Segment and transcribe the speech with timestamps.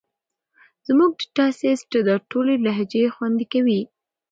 [0.87, 3.81] زموږ ډیټا سیټ دا ټولې لهجې خوندي کوي.